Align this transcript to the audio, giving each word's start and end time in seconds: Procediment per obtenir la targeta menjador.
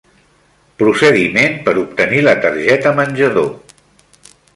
Procediment 0.83 1.53
per 1.67 1.75
obtenir 1.81 2.23
la 2.29 2.33
targeta 2.47 2.95
menjador. 3.01 3.47